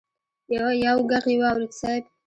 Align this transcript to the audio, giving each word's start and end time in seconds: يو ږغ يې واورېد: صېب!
يو 0.55 0.67
ږغ 1.09 1.25
يې 1.31 1.35
واورېد: 1.41 1.71
صېب! 1.79 2.03